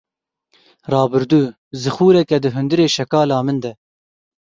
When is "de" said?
3.63-3.71